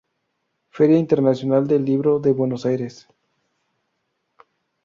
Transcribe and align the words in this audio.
Feria 0.77 0.97
Internacional 0.99 1.67
de 1.67 1.77
Libro 1.77 2.17
de 2.17 2.33
Buenos 2.33 2.65
Aires. 2.65 3.07